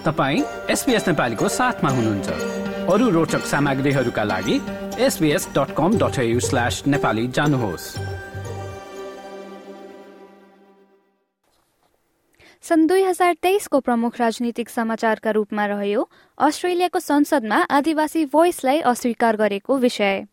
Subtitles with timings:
[0.00, 2.28] तपाईँ एसपिएस नेपालीको साथमा हुनुहुन्छ।
[2.88, 4.56] अरू रोचक सामग्रीहरूका लागि
[4.98, 7.84] SBS dot com dot slash Nepali जानुहोस्।
[12.64, 16.08] सन् दुई हजार तेइसको प्रमुख राजनीतिक समाचारका रूपमा रह्यो
[16.38, 20.26] अस्ट्रेलियाको संसदमा आदिवासी भोइसलाई अस्वीकार गरेको विषय।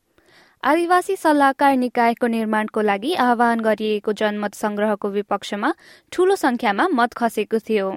[0.64, 5.74] आदिवासी सल्लाहकार निकायको निर्माणको लागि आह्वान गरिएको जनमत संग्रहको विपक्षमा
[6.12, 7.90] ठूलो संख्यामा मत खसेको थियो।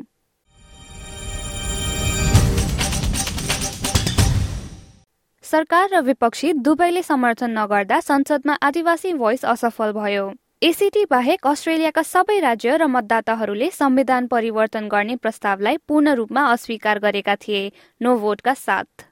[5.51, 10.27] सरकार र विपक्षी दुवैले समर्थन नगर्दा संसदमा आदिवासी भोइस असफल भयो।
[10.63, 17.35] एसिटी बाहेक अस्ट्रेलियाका सबै राज्य र मतदाताहरूले संविधान परिवर्तन गर्ने प्रस्तावलाई पूर्ण रूपमा अस्वीकार गरेका
[17.43, 17.63] थिए
[18.01, 19.03] नो भोटका साथ।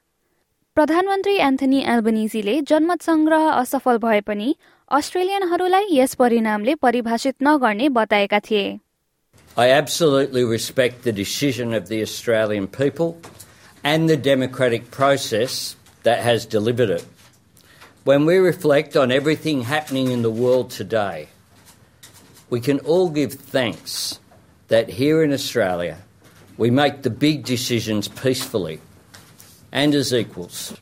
[0.77, 4.55] प्रधानमन्त्री एन्थनी एल्बनिजीले जनमत संग्रह असफल भए पनि
[4.91, 8.79] अस्ट्रेलियनहरूलाई यस परिणामले परिभाषित नगर्ने बताएका थिए।
[9.57, 13.11] I absolutely respect the decision of the Australian people
[13.83, 15.75] and the democratic process
[16.08, 17.04] that has delivered it.
[18.04, 21.28] When we reflect on everything happening in the world today,
[22.50, 24.20] we can all give thanks
[24.68, 25.96] that here in Australia
[26.56, 28.80] we make the big decisions peacefully
[29.72, 30.74] and as equals.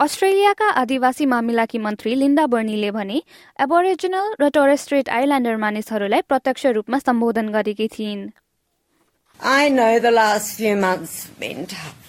[0.00, 3.18] अस्ट्रेलियाका आदिवासी मामिलाकी मन्त्री Linda बर्नीले भने
[3.64, 8.30] aboriginal र टोरेस्ट्रेट Islander मानिसहरूलाई प्रत्यक्ष रूपमा सम्बोधन गरेकी थिइन्
[9.40, 12.05] I know the last few months have been tough.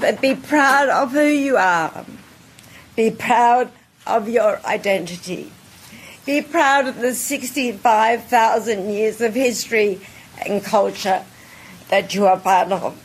[0.00, 2.04] But be proud of who you are.
[2.96, 3.70] Be proud
[4.06, 5.52] of your identity.
[6.24, 10.00] Be proud of the 65,000 years of history
[10.46, 11.22] and culture
[11.90, 12.96] that you are part of.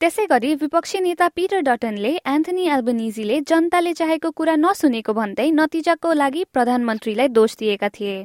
[0.00, 6.42] त्यसै गरी विपक्षी नेता Peter डटनले Anthony एल्बनिजीले जनताले चाहेको कुरा नसुनेको भन्दै नतिजाको लागि
[6.54, 8.16] प्रधानमन्त्रीलाई दोष दिएका थिए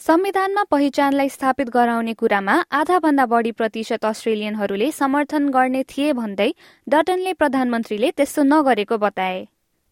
[0.00, 6.46] संविधानमा पहिचानलाई स्थापित गराउने कुरामा आधा भन्दा बढी प्रतिशत अस्ट्रेलियनहरूले समर्थन गर्ने थिए भन्दै
[6.94, 9.40] डटनले प्रधानमन्त्रीले त्यस्तो नगरेको बताए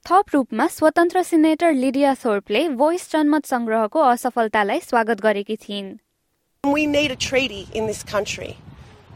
[0.06, 5.91] थप रूपमा स्वतन्त्र सिनेटर लिडिया थोर्पले भोइस जनमत संग्रहको असफलतालाई स्वागत गरेकी थिइन्
[6.65, 8.50] We need a treaty in this country.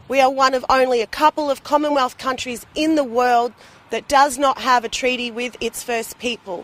[0.09, 3.57] We are one of only a couple of Commonwealth countries in the world
[3.95, 6.63] that does not have a treaty with its first people.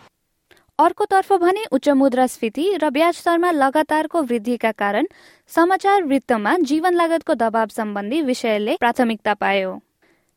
[0.78, 5.06] अर्कोतर्फ भने उच्च मुद्रास्फीति र ब्याज दरमा लगातारको वृद्धिका कारण
[5.50, 9.72] समाचार वृत्तमा जीवन लागतको दबाव सम्बन्धी विषयले प्राथमिकता पायो।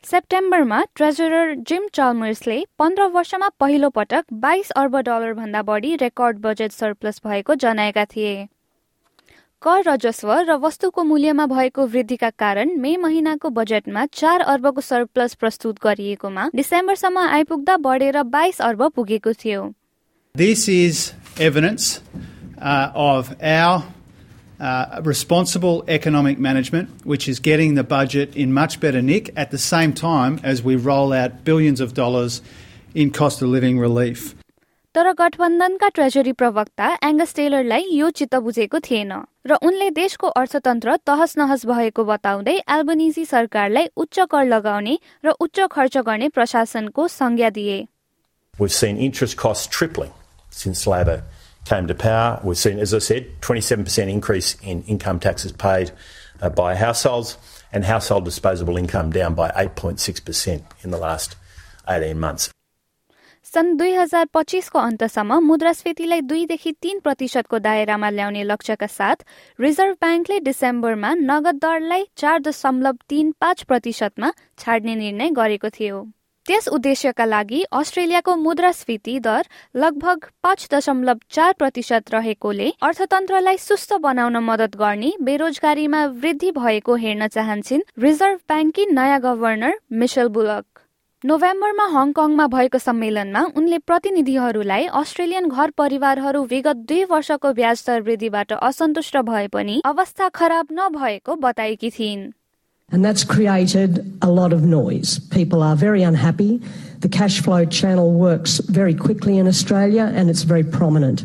[0.04, 6.72] सेप्टेम्बरमा ट्रेजरर जिम चाल्मर्सले पन्ध्र वर्षमा पहिलो पटक बाइस अर्ब डलर भन्दा बढी रेकर्ड बजेट
[6.72, 8.34] सरप्लस भएको जनाएका थिए।
[9.62, 15.84] कर राजस्व र वस्तुको मूल्यमा भएको वृद्धिका कारण मे महिनाको बजेटमा चार अर्बको सरप्लस प्रस्तुत
[15.84, 19.62] गरिएकोमा डिसेम्बरसम्म आइपुग्दा बढेर बाइस अर्ब पुगेको थियो।
[20.35, 22.03] This is evidence
[22.61, 23.85] uh, of our
[24.61, 29.57] uh, responsible economic management, which is getting the budget in much better nick at the
[29.57, 32.43] same time as we roll out billions of dollars
[32.95, 34.35] in cost of living relief.
[34.95, 39.13] तर गठबन्धनका treasury प्रवक्ता Angus टेलरलाई यो चित्त बुझेको थिएन
[39.47, 45.61] र उनले देशको अर्थतन्त्र तहस नहस भएको बताउँदै एल्बनिजी सरकारलाई उच्च कर लगाउने र उच्च
[45.73, 47.81] खर्च गर्ने प्रशासनको संज्ञा दिए
[48.59, 50.15] We've seen interest costs tripling
[50.51, 51.23] since Labor
[51.65, 52.41] came to power.
[52.43, 55.93] We've seen, as I said, 27% increase in income taxes paid
[56.41, 57.39] uh, by households
[57.73, 61.37] and household disposable income down by 8.6% in the last
[61.89, 62.51] 18 months.
[63.47, 69.23] सन् दुई हजार पच्चिसको अन्तसम्म मुद्रास्फीतिलाई दुईदेखि तीन प्रतिशतको दायरामा ल्याउने लक्ष्यका साथ
[69.61, 76.03] reserve ब्याङ्कले डिसेम्बरमा नगद दरलाई चार दशमलव तीन पाँच प्रतिशतमा छाड्ने निर्णय गरेको थियो
[76.46, 84.38] त्यस उद्देश्यका लागि अस्ट्रेलियाको मुद्रास्फीति दर लगभग पाँच दशमलव चार प्रतिशत रहेकोले अर्थतन्त्रलाई सुस्त बनाउन
[84.46, 90.66] मदत गर्ने बेरोजगारीमा वृद्धि भएको हेर्न चाहन्छन् रिजर्भ ब्याङ्ककी नयाँ गभर्नर मिशेल बुलक।
[91.24, 98.54] नोभेम्बरमा हङकङमा भएको सम्मेलनमा उनले प्रतिनिधिहरूलाई अस्ट्रेलियन घर परिवारहरू विगत दुई वर्षको ब्याज दर वृद्धिबाट
[98.54, 102.30] असन्तुष्ट भए पनि अवस्था खराब नभएको बताएकी थिइन्।
[102.93, 105.19] And that's created a lot of noise.
[105.31, 106.63] People are very unhappy.
[107.01, 111.25] The cash flow channel works very quickly in Australia and it's very prominent.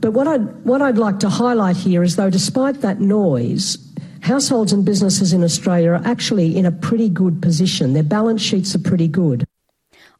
[0.00, 3.76] But what I'd, what I'd like to highlight here is though, despite that noise,
[4.22, 7.92] households and businesses in Australia are actually in a pretty good position.
[7.92, 9.44] Their balance sheets are pretty good.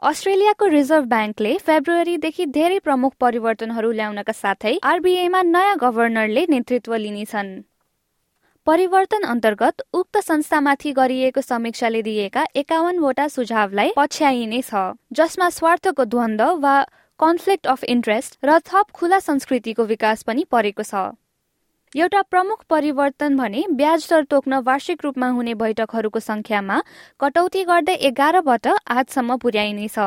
[0.08, 7.50] अस्ट्रेलियाको reserve ब्याङ्कले फेब्रुअरीदेखि धेरै प्रमुख परिवर्तनहरू ल्याउनका साथै आरबीआईमा नयाँ गभर्नरले नेतृत्व लिनेछन्
[8.68, 16.75] परिवर्तन अन्तर्गत उक्त संस्थामाथि गरिएको समीक्षाले दिएका एकाउन्नवटा सुझावलाई पछ्याइने छ जसमा स्वार्थको द्वन्द वा
[17.19, 21.04] कन्फ्लिक्ट अफ इन्ट्रेस्ट र थप खुला संस्कृतिको विकास पनि परेको छ।
[21.94, 26.81] एउटा प्रमुख परिवर्तन भने ब्याज दर तोक्न वार्षिक रूपमा हुने बैठकहरूको संख्यामा
[27.19, 30.00] कटौती गर्दै एघारबाट आजसम्म पुर्याइनेछ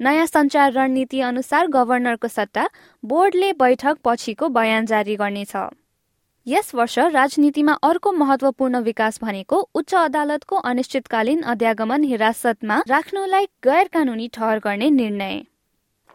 [0.00, 2.68] नयाँ सञ्चार रणनीति अनुसार गभर्नरको सट्टा
[3.02, 5.56] बोर्डले बैठक पछिको बयान जारी गर्नेछ।
[6.46, 14.28] यस वर्ष राजनीतिमा अर्को महत्वपूर्ण विकास भनेको उच्च अदालतको अनिश्चितकालीन अध्यागमन हिरासतमा राख्नुलाई गैर कानूनी
[14.34, 15.42] ठहर गर्ने निर्णय।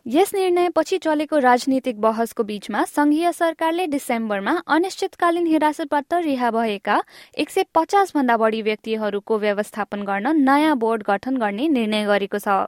[0.05, 7.01] यस निर्णयपछि चलेको राजनीतिक बहसको बीचमा संघीय सरकारले डिसेम्बरमा अनिश्चितकालीन हिरासतबाट रिहा भएका
[7.35, 12.63] एक सय पचास भन्दा बढी व्यक्तिहरूको व्यवस्थापन गर्न नयाँ बोर्ड गठन गर्ने निर्णय गरेको छ।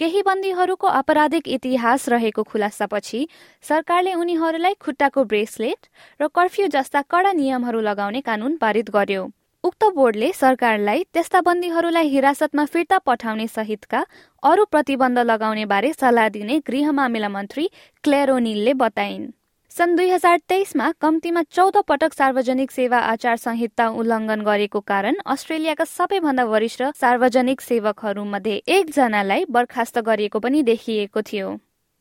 [0.00, 3.18] केही बन्दीहरूको आपराधिक इतिहास रहेको खुलासापछि
[3.64, 5.88] सरकारले उनीहरूलाई खुट्टाको ब्रेसलेट
[6.20, 9.24] र कर्फ्यू जस्ता कडा नियमहरू लगाउने कानून पारित गर्यो।
[9.64, 14.00] उक्त बोर्डले सरकारलाई त्यस्ता बन्दीहरूलाई हिरासतमा फिर्ता पठाउने सहितका
[14.42, 17.68] अरू प्रतिबन्ध लगाउने बारे सल्लाह दिने गृह मामिला मन्त्री
[18.04, 19.28] क्लेरोनिलले बताइन्।
[19.70, 25.84] सन् दुई हजार तेइसमा कम्तीमा चौध पटक सार्वजनिक सेवा आचार संहिता उल्लङ्घन गरेको कारण अस्ट्रेलियाका
[25.86, 31.54] सबैभन्दा वरिष्ठ सार्वजनिक सेवकहरूमध्ये एकजनालाई बर्खास्त गरिएको पनि देखिएको थियो।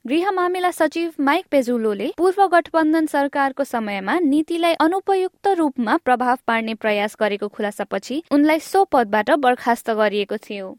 [0.05, 7.15] गृह मामिला सचिव माइक पेजुलोले पूर्व गठबन्धन सरकारको समयमा नीतिलाई अनुपयुक्त रूपमा प्रभाव पार्ने प्रयास
[7.19, 10.77] गरेको खुलासापछि उनलाई सो पदबाट बर्खास्त गरिएको थियो।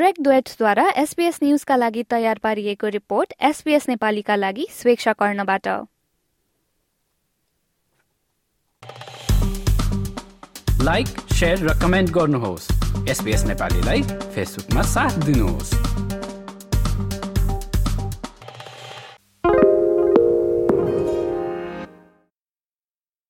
[0.00, 5.68] ग्रेक द्वेटद्वारा एसपीएस न्युजका लागि तयार पारिएको रिपोर्ट एसपीएस नेपालीका लागि स्वेच्छा कर्णबाट।
[10.82, 11.08] लाइक
[11.42, 12.70] र कमेन्ट गर्नुहोस्।
[13.08, 15.70] एसपिएस नेपालीलाई फेसबुकमा साथ दिनुहोस्।